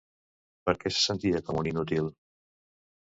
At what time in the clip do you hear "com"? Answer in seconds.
1.49-1.61